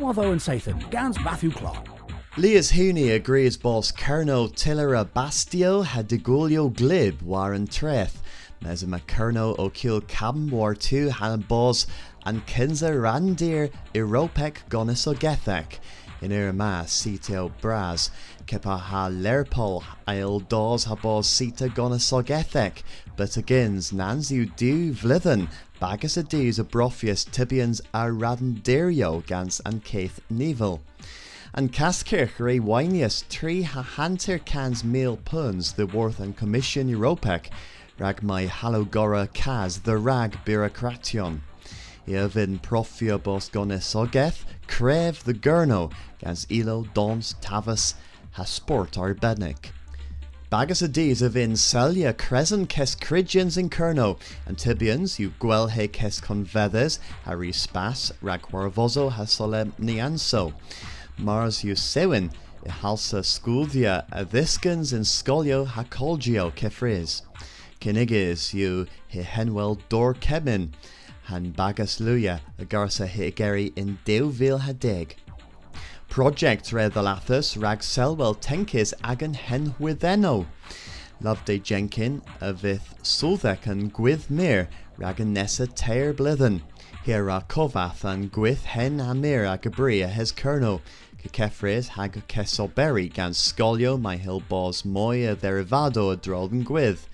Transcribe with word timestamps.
Watho 0.00 0.32
and 0.32 0.40
Sathan, 0.40 0.90
Gans 0.90 1.22
Matthew 1.22 1.50
Clark. 1.50 1.86
Leas 2.38 2.72
Hooney 2.72 3.10
agrees 3.14 3.58
boss 3.58 3.92
Kerno 3.92 4.50
Tillera 4.50 5.04
Bastio 5.04 5.84
had 5.84 6.08
degulio 6.08 6.74
glib 6.74 7.20
war 7.20 7.52
and 7.52 7.70
treth. 7.70 8.22
Mes 8.62 8.82
ma 8.86 8.96
Kerno 9.06 9.58
O'Kill 9.58 10.00
Cabin 10.00 10.48
War 10.48 10.74
2 10.74 11.10
han 11.10 11.40
boss 11.40 11.86
and 12.24 12.46
Kinza 12.46 12.92
Randir 12.92 13.70
Europec 13.92 14.66
Gonis 14.70 15.06
Ogethek. 15.06 15.80
In 16.22 16.32
ir 16.32 16.52
ma 16.52 16.82
sitio 16.84 17.50
bras, 17.62 18.10
kepa 18.46 18.78
ha 18.78 19.08
lerpol 19.08 19.82
ail 20.06 20.40
dos 20.40 20.84
ha 20.84 20.94
boss 20.94 21.26
sita 21.26 21.68
gonis 21.68 22.12
Ogethek, 22.12 22.82
but 23.16 23.30
agins 23.30 23.90
nans 23.90 24.30
you 24.30 24.44
do 24.44 24.92
vlithen, 24.92 25.48
bagus 25.80 26.18
a 26.18 26.22
dews 26.22 26.58
a 26.58 26.64
brofius 26.64 27.24
tibians 27.24 27.80
a 27.94 28.10
radenderio 28.10 29.24
gans 29.24 29.62
and 29.64 29.82
Keith 29.82 30.20
Neville. 30.28 30.82
And 31.54 31.72
Caskirch 31.72 32.36
ré 32.36 32.60
wainius 32.60 33.24
trí 33.30 33.64
ha 33.64 33.82
hantir 33.82 34.44
cans 34.44 34.84
meal 34.84 35.16
puns 35.16 35.72
the 35.72 35.86
worth 35.86 36.20
and 36.20 36.36
commission 36.36 36.86
Europec, 36.88 37.46
rag 37.98 38.22
my 38.22 38.46
halogora 38.46 39.32
cas 39.32 39.78
the 39.78 39.96
rag 39.96 40.36
bureaucration. 40.44 41.40
Iavin 42.06 42.60
profio 42.60 43.22
bos 43.22 43.48
gones 43.48 43.94
ogeth, 43.94 44.44
crev 44.66 45.22
the 45.24 45.34
gurno, 45.34 45.92
gans 46.18 46.46
ilo 46.50 46.84
dons 46.94 47.34
tavas, 47.40 47.94
ha 48.32 48.44
sport 48.44 48.96
ar 48.98 49.14
bednick. 49.14 49.72
Bagus 50.50 50.82
a 50.82 50.88
dies 50.88 51.22
of 51.22 51.36
in 51.36 51.54
celia 51.54 52.12
cresen 52.12 52.68
kes 52.68 52.96
crigians 52.96 53.56
in 53.56 53.70
kerno, 53.70 54.18
and 54.46 54.56
tibians 54.56 55.20
you 55.20 55.32
gwel 55.38 55.68
he 55.68 55.86
kes 55.86 56.20
convedes, 56.20 56.98
harry 57.24 57.52
spas, 57.52 58.10
rag 58.20 58.42
warvozo 58.50 59.12
ha 59.12 59.22
nianso. 59.22 60.52
Mars 61.16 61.62
you 61.62 61.76
sewin, 61.76 62.32
halsa 62.66 63.24
sculdia 63.24 64.04
a 64.10 64.22
in 64.22 65.04
scolio 65.04 65.66
ha 65.66 65.84
colgio 65.84 66.52
kefriz. 66.52 67.22
Kinigis 67.80 68.52
you 68.52 68.88
he 69.06 69.22
henwell 69.22 69.78
dor 69.88 70.14
kebin, 70.14 70.70
han 71.30 71.52
bagas 71.52 72.00
luya 72.00 72.40
a 72.58 72.64
garsa 72.64 73.06
he 73.06 73.30
geri 73.30 73.72
in 73.76 73.98
deuvil 74.04 74.58
hadeg. 74.60 75.12
Project 76.08 76.72
re 76.72 76.88
the 76.88 77.02
lathus 77.02 77.56
rag 77.56 77.84
selwell 77.84 78.34
tenkis 78.34 78.92
agan 79.04 79.34
hen 79.34 79.74
witheno. 79.78 80.46
Loveday 81.22 81.62
Jenkin 81.62 82.20
a 82.40 82.52
vith 82.52 82.96
sulthek 83.02 83.68
and 83.68 83.94
gwith 83.94 84.28
mir 84.28 84.68
rag 84.96 85.20
nessa 85.20 85.68
teir 85.68 86.12
blithen. 86.12 86.62
Are 87.06 87.42
kovath 87.48 88.02
and 88.04 88.32
gwith 88.32 88.64
hen 88.64 89.00
amir 89.00 89.44
a 89.44 89.56
gabria 89.56 90.08
hes 90.08 90.32
kerno. 90.32 90.80
Kefres 91.28 91.88
hag 91.88 92.26
kesoberi 92.26 93.12
gan 93.12 93.30
scolio 93.30 94.00
my 94.00 94.16
hill 94.16 94.40
bos 94.40 94.84
moya 94.84 95.36
derivado 95.36 96.12
a 96.12 96.16
drolden 96.16 96.64
gwith. 96.64 97.06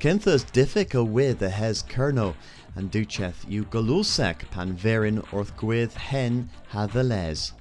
Kinthas 0.00 0.44
diffic 0.44 0.94
a 0.94 1.04
with 1.04 1.42
a 1.42 1.50
hes 1.50 1.82
kerno, 1.82 2.34
and 2.74 2.90
ducheth 2.90 3.44
you 3.48 3.64
galusek 3.64 4.50
pan 4.50 4.76
verin 4.76 5.22
orth 5.32 5.56
gwith 5.56 5.94
hen 5.94 6.50
ha 6.68 6.86
the 6.86 7.02
les. 7.02 7.52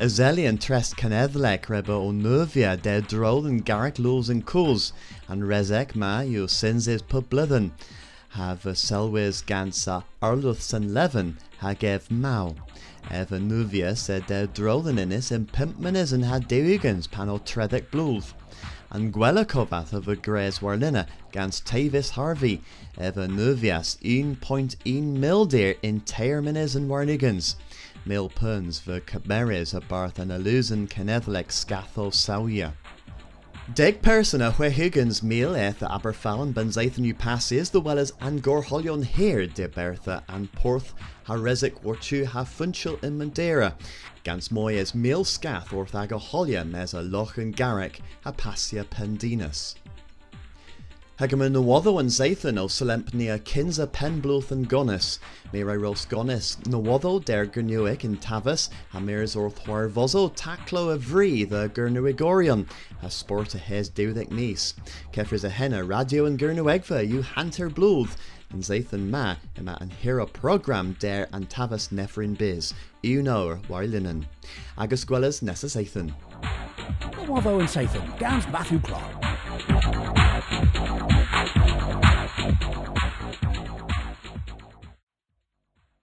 Azelian 0.00 0.60
trest 0.60 0.96
canedlek 0.96 1.68
reba 1.68 1.92
o 1.92 2.10
nervia 2.10 2.80
de 2.80 3.00
drolden 3.00 3.62
garrick 3.62 3.98
luls 3.98 4.28
and 4.28 4.44
cools, 4.44 4.92
and 5.28 5.42
rezek 5.42 5.94
ma 5.94 6.20
you 6.20 6.48
sins 6.48 6.88
is 6.88 7.02
publithen. 7.02 7.70
Have 8.30 8.62
selwes 8.62 9.44
gansa 9.44 10.02
arluths 10.20 10.72
and 10.72 10.92
leven 10.92 11.38
ha 11.58 11.74
gev 11.74 12.10
mau. 12.10 12.56
Eva 13.08 13.38
nuvia 13.38 13.96
said 13.96 14.26
de 14.26 14.48
drolden 14.48 14.98
inis 14.98 15.30
in 15.30 15.46
pimpmanis 15.46 16.12
and 16.12 16.24
had 16.24 16.48
deugans 16.48 17.06
pano 17.06 17.38
tredek 17.38 17.90
blulth. 17.90 18.32
And 18.32 18.73
gwella 18.94 19.44
kovath 19.44 19.92
of 19.92 20.06
a 20.06 20.14
gres 20.14 20.60
warlina 20.60 21.08
gans 21.32 21.60
Tavis 21.60 22.10
Harvey, 22.10 22.62
Eva 22.96 23.26
nuvias 23.26 23.98
un 24.04 24.36
point 24.36 24.76
un 24.86 25.18
mildir 25.18 25.76
in 25.82 26.00
teirmanis 26.02 26.76
and 26.76 26.88
warnigans. 26.88 27.56
Mil 28.06 28.28
puns 28.28 28.78
ver 28.78 29.00
caberes 29.00 29.74
a 29.74 29.80
barth 29.80 30.20
and 30.20 30.30
illusion 30.30 30.86
canethlek 30.86 31.48
scatho 31.48 32.12
sawia. 32.12 32.74
Deg 33.72 34.02
person 34.02 34.42
a 34.42 34.52
where 34.52 34.68
Higgins 34.68 35.22
meal 35.22 35.54
eth 35.54 35.80
a 35.80 35.86
Aberfallon 35.86 36.52
benzaithan 36.52 37.16
passes 37.16 37.70
the 37.70 37.80
well 37.80 37.98
as 37.98 38.12
Angor 38.20 38.62
Holion 38.62 39.02
here 39.02 39.46
de 39.46 39.66
Bertha 39.66 40.22
and 40.28 40.52
Porth 40.52 40.92
Harezik 41.26 41.82
or 41.82 41.96
chu 41.96 42.26
ha 42.26 42.44
funchel 42.44 43.02
in 43.02 43.16
Madeira. 43.16 43.74
Gans 44.22 44.50
moy 44.50 44.76
as 44.76 44.94
meal 44.94 45.24
scath 45.24 45.72
orth 45.72 45.94
aga 45.94 46.18
holia 46.18 46.62
a 46.92 47.00
loch 47.00 47.38
and 47.38 47.56
garrick 47.56 48.02
ha 48.22 48.32
passia 48.32 48.84
pendinus. 48.84 49.76
Hegemen 51.24 51.54
nawotho 51.54 51.98
and 51.98 52.10
Zathan 52.10 52.58
o 52.58 52.66
Selempnia 52.66 53.38
kinza 53.40 53.86
penbluth 53.86 54.50
and 54.50 54.68
gonis, 54.68 55.18
Mira 55.54 55.78
ros 55.78 56.04
gonis, 56.04 56.56
nawotho 56.64 57.24
der 57.24 57.46
gernuic 57.46 58.04
in 58.04 58.18
Tavis, 58.18 58.68
Hamirs 58.92 59.34
orth 59.34 59.64
vozo 59.64 60.30
taklo 60.36 60.94
avri 60.94 61.48
the 61.48 61.70
gernuigorion, 61.70 62.68
a 63.02 63.10
sport 63.10 63.54
a 63.54 63.58
hes 63.58 63.88
deuthic 63.88 64.30
niece. 64.32 64.74
Kefris 65.14 65.44
a 65.44 65.48
henna 65.48 65.82
radio 65.82 66.26
and 66.26 66.38
gernuegva 66.38 67.08
you 67.08 67.22
hanter 67.22 67.70
bluth, 67.70 68.16
and 68.50 68.62
Zathan 68.62 69.08
ma 69.08 69.36
ima 69.56 69.78
an 69.80 69.88
hero 69.88 70.26
program 70.26 70.94
der 71.00 71.26
and 71.32 71.48
Tavis 71.48 71.88
nefrin 71.88 72.36
biz, 72.36 72.74
uno 73.02 73.56
warlinen. 73.70 74.26
Agus 74.76 75.06
gwellas 75.06 75.40
nessa 75.42 75.68
Zathan. 75.68 76.12
Watho 77.26 77.60
and 77.60 77.68
Sathan, 77.70 78.18
Gans 78.18 78.46
Matthew 78.48 78.80
Clark. 78.80 80.13